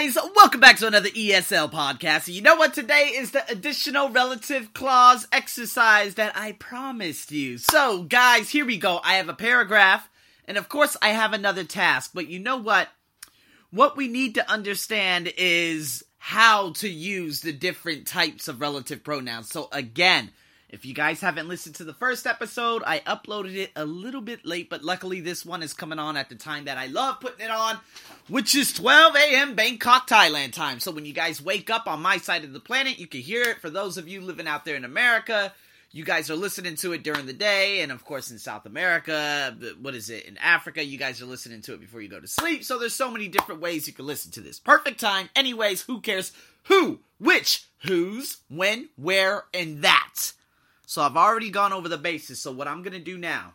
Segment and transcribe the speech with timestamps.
[0.00, 0.16] guys?
[0.34, 2.32] Welcome back to another ESL podcast.
[2.32, 2.72] You know what?
[2.72, 7.58] Today is the additional relative clause exercise that I promised you.
[7.58, 9.00] So, guys, here we go.
[9.04, 10.08] I have a paragraph,
[10.46, 12.12] and of course, I have another task.
[12.14, 12.88] But you know what?
[13.72, 19.50] What we need to understand is how to use the different types of relative pronouns.
[19.50, 20.30] So, again,
[20.70, 24.46] if you guys haven't listened to the first episode, I uploaded it a little bit
[24.46, 27.44] late, but luckily this one is coming on at the time that I love putting
[27.44, 27.78] it on,
[28.28, 29.54] which is 12 a.m.
[29.56, 30.78] Bangkok, Thailand time.
[30.78, 33.42] So when you guys wake up on my side of the planet, you can hear
[33.42, 33.60] it.
[33.60, 35.52] For those of you living out there in America,
[35.90, 39.56] you guys are listening to it during the day, and of course in South America,
[39.82, 42.28] what is it, in Africa, you guys are listening to it before you go to
[42.28, 42.62] sleep.
[42.62, 44.60] So there's so many different ways you can listen to this.
[44.60, 45.30] Perfect time.
[45.34, 46.30] Anyways, who cares?
[46.64, 50.32] Who, which, whose, when, where, and that.
[50.90, 52.40] So I've already gone over the basis.
[52.40, 53.54] So what I'm going to do now,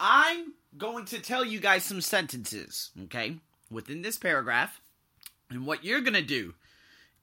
[0.00, 3.36] I'm going to tell you guys some sentences, okay,
[3.70, 4.80] within this paragraph.
[5.50, 6.54] And what you're going to do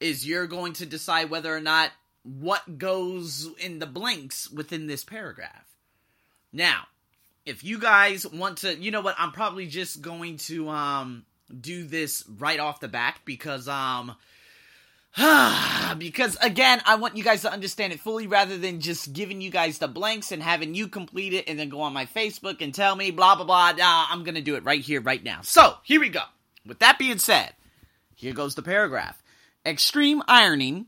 [0.00, 1.92] is you're going to decide whether or not
[2.24, 5.64] what goes in the blanks within this paragraph.
[6.52, 6.82] Now,
[7.46, 11.24] if you guys want to, you know what, I'm probably just going to um
[11.58, 14.14] do this right off the bat because um
[15.98, 19.50] because again, I want you guys to understand it fully rather than just giving you
[19.50, 22.74] guys the blanks and having you complete it and then go on my Facebook and
[22.74, 23.72] tell me blah blah blah.
[23.72, 25.40] Nah, I'm gonna do it right here, right now.
[25.42, 26.22] So here we go.
[26.66, 27.54] With that being said,
[28.14, 29.22] here goes the paragraph.
[29.64, 30.86] Extreme ironing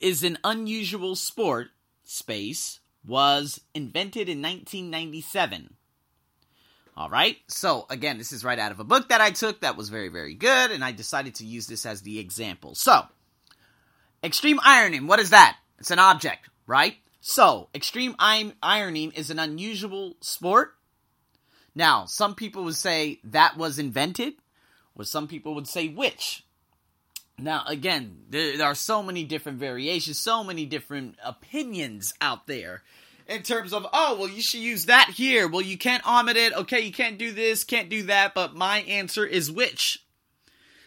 [0.00, 1.68] is an unusual sport.
[2.04, 5.74] Space was invented in 1997.
[6.96, 7.38] All right.
[7.46, 10.08] So again, this is right out of a book that I took that was very,
[10.08, 12.74] very good, and I decided to use this as the example.
[12.74, 13.06] So,
[14.22, 15.56] extreme ironing, what is that?
[15.78, 16.96] It's an object, right?
[17.20, 20.74] So, extreme ironing is an unusual sport.
[21.74, 24.34] Now, some people would say that was invented,
[24.94, 26.44] or some people would say which.
[27.38, 32.82] Now, again, there, are so many different variations, so many different opinions out there
[33.26, 35.48] in terms of, oh, well, you should use that here.
[35.48, 36.52] Well, you can't omit it.
[36.52, 38.34] Okay, you can't do this, can't do that.
[38.34, 40.04] But my answer is which.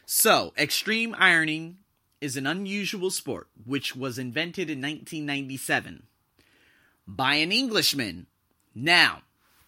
[0.06, 1.78] So, extreme ironing
[2.24, 6.04] is an unusual sport which was invented in 1997
[7.06, 8.28] by an Englishman.
[8.74, 9.24] Now,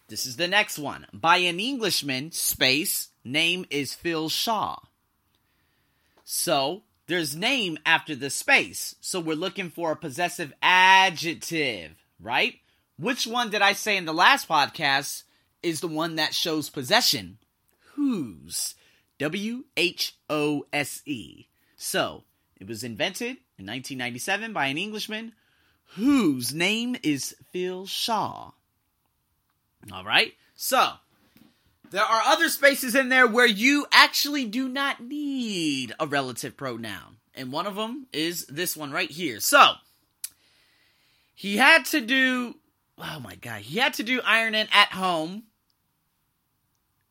[0.08, 1.06] this is the next one.
[1.12, 4.78] By an Englishman, space, name is Phil Shaw.
[6.24, 8.94] So, there's name after the space.
[9.02, 12.54] So, we're looking for a possessive adjective, right?
[12.98, 15.24] Which one did I say in the last podcast
[15.62, 17.36] is the one that shows possession?
[17.96, 18.74] Whose?
[19.18, 21.48] W H O S E.
[21.76, 22.24] So,
[22.58, 25.32] it was invented in 1997 by an Englishman
[25.94, 28.52] whose name is Phil Shaw.
[29.92, 30.34] All right?
[30.54, 30.92] So,
[31.90, 37.16] there are other spaces in there where you actually do not need a relative pronoun.
[37.34, 39.40] And one of them is this one right here.
[39.40, 39.74] So,
[41.34, 42.56] he had to do,
[42.98, 45.44] oh my God, he had to do ironing at home,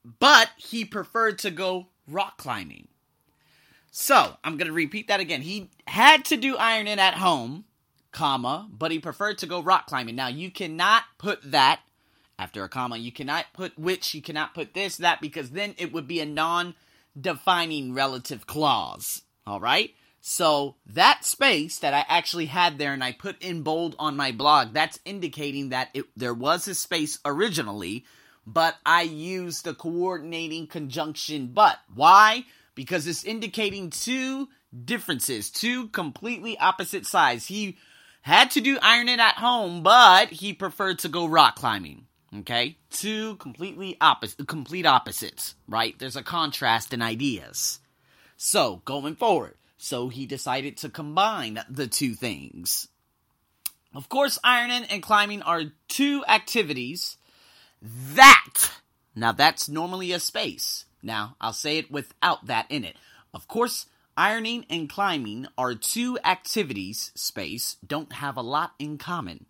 [0.04, 2.88] but he preferred to go rock climbing.
[3.98, 5.42] So, I'm going to repeat that again.
[5.42, 7.64] He had to do ironing at home,
[8.12, 10.18] comma, but he preferred to go rock climbing.
[10.18, 11.80] Now, you cannot put that
[12.38, 12.98] after a comma.
[12.98, 16.26] You cannot put which, you cannot put this, that, because then it would be a
[16.26, 16.76] non
[17.18, 19.22] defining relative clause.
[19.48, 19.92] All right?
[20.20, 24.34] So, that space that I actually had there and I put in bold on my
[24.34, 28.04] blog, that's indicating that it, there was a space originally,
[28.46, 31.80] but I used the coordinating conjunction but.
[31.94, 32.44] Why?
[32.76, 34.50] Because it's indicating two
[34.84, 37.48] differences, two completely opposite sides.
[37.48, 37.78] He
[38.22, 42.06] had to do ironing at home, but he preferred to go rock climbing.
[42.40, 42.78] Okay?
[42.90, 45.98] Two completely opposite complete opposites, right?
[45.98, 47.80] There's a contrast in ideas.
[48.38, 52.90] So, going forward, so he decided to combine the two things.
[53.94, 57.16] Of course, ironing and climbing are two activities
[57.82, 58.72] that
[59.16, 62.98] now that's normally a space now, I'll say it without that in it.
[63.34, 63.86] Of course,
[64.18, 69.46] ironing and climbing are two activities, space, don't have a lot in common.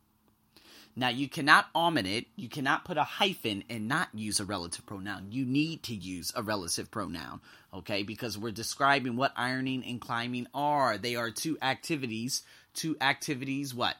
[0.97, 4.85] Now, you cannot omit it, you cannot put a hyphen and not use a relative
[4.85, 5.27] pronoun.
[5.31, 7.41] You need to use a relative pronoun,
[7.73, 8.03] okay?
[8.03, 10.97] Because we're describing what ironing and climbing are.
[10.97, 12.43] They are two activities.
[12.73, 13.95] Two activities, what?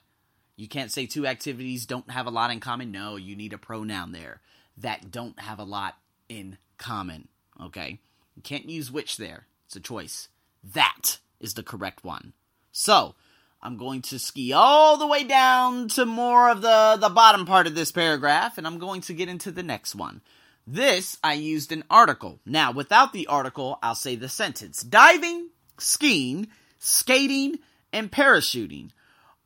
[0.56, 2.92] You can't say two activities don't have a lot in common.
[2.92, 4.40] No, you need a pronoun there
[4.78, 5.96] that don't have a lot
[6.30, 7.28] in common.
[7.62, 8.00] Okay?
[8.36, 9.46] You can't use which there.
[9.66, 10.30] It's a choice.
[10.64, 12.34] That is the correct one.
[12.72, 13.16] So,
[13.62, 17.68] I'm going to ski all the way down to more of the, the bottom part
[17.68, 20.22] of this paragraph, and I'm going to get into the next one.
[20.68, 22.40] This, I used an article.
[22.46, 24.82] Now, without the article, I'll say the sentence.
[24.82, 26.48] Diving skiing,
[26.80, 27.60] skating,
[27.92, 28.90] and parachuting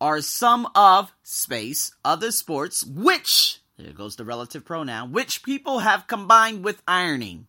[0.01, 6.07] are some of space other sports which there goes the relative pronoun which people have
[6.07, 7.47] combined with ironing.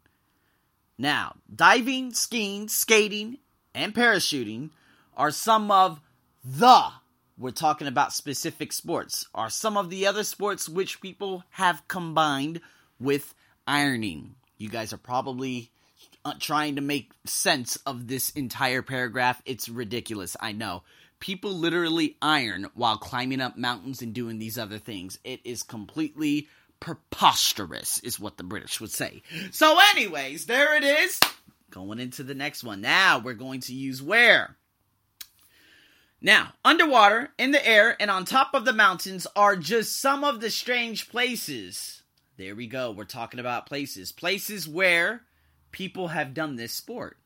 [1.00, 3.38] Now, diving, skiing, skating,
[3.74, 4.68] and parachuting
[5.16, 5.98] are some of
[6.44, 6.88] the
[7.38, 12.60] we're talking about specific sports are some of the other sports which people have combined
[13.00, 13.34] with
[13.66, 14.34] ironing.
[14.58, 15.70] You guys are probably
[16.26, 19.40] uh, trying to make sense of this entire paragraph.
[19.46, 20.82] It's ridiculous, I know.
[21.18, 25.18] People literally iron while climbing up mountains and doing these other things.
[25.24, 26.48] It is completely
[26.80, 29.22] preposterous, is what the British would say.
[29.52, 31.20] So, anyways, there it is.
[31.70, 32.80] Going into the next one.
[32.80, 34.56] Now we're going to use where.
[36.20, 40.40] Now, underwater, in the air, and on top of the mountains are just some of
[40.40, 42.02] the strange places.
[42.36, 42.90] There we go.
[42.90, 44.12] We're talking about places.
[44.12, 45.22] Places where
[45.72, 47.16] people have done this sport.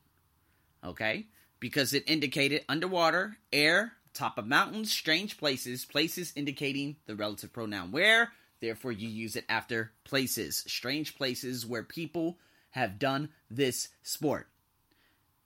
[0.83, 1.27] Okay?
[1.59, 7.91] Because it indicated underwater, air, top of mountains, strange places, places indicating the relative pronoun
[7.91, 8.31] where.
[8.65, 10.63] Therefore, you use it after places.
[10.65, 12.39] Strange places where people
[12.71, 14.47] have done this sport.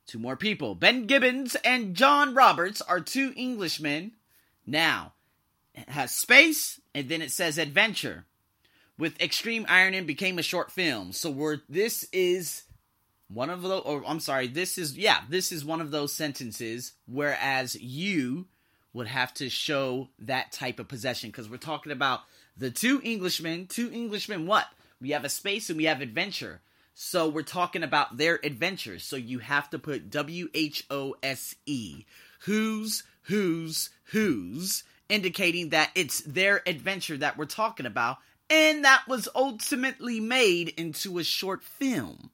[0.07, 0.73] Two more people.
[0.73, 4.13] Ben Gibbons and John Roberts are two Englishmen.
[4.65, 5.11] Now,
[5.73, 8.25] it has space, and then it says adventure.
[8.97, 11.11] With Extreme Ironing became a short film.
[11.11, 12.63] So we're this is
[13.27, 16.93] one of the or I'm sorry, this is yeah, this is one of those sentences
[17.05, 18.47] whereas you
[18.93, 22.21] would have to show that type of possession because we're talking about
[22.59, 24.67] the two Englishmen, two Englishmen what?
[25.01, 26.59] We have a space and we have adventure.
[26.93, 29.03] So we're talking about their adventures.
[29.03, 32.05] So you have to put W H O S E.
[32.41, 38.17] Whose, whose, whose, indicating that it's their adventure that we're talking about.
[38.49, 42.31] And that was ultimately made into a short film.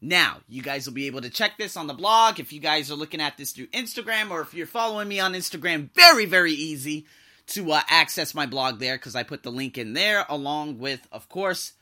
[0.00, 2.90] Now, you guys will be able to check this on the blog if you guys
[2.90, 5.90] are looking at this through Instagram or if you're following me on Instagram.
[5.94, 7.06] Very, very easy
[7.48, 11.06] to uh, access my blog there because I put the link in there along with,
[11.12, 11.72] of course,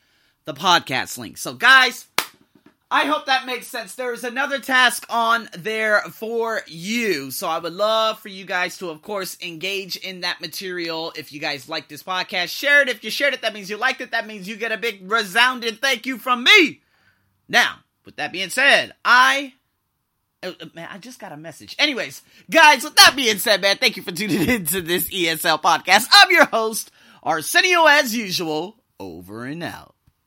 [0.45, 1.37] the podcast link.
[1.37, 2.07] So, guys,
[2.93, 3.95] I hope that makes sense.
[3.95, 7.31] There's another task on there for you.
[7.31, 11.13] So I would love for you guys to, of course, engage in that material.
[11.15, 12.89] If you guys like this podcast, share it.
[12.89, 14.11] If you shared it, that means you liked it.
[14.11, 16.81] That means you get a big resounding thank you from me.
[17.47, 19.53] Now, with that being said, I.
[20.43, 21.75] Uh, uh, man, I just got a message.
[21.77, 25.61] Anyways, guys, with that being said, man, thank you for tuning in to this ESL
[25.61, 26.07] podcast.
[26.11, 26.89] I'm your host,
[27.21, 29.93] Arsenio, as usual, over and out.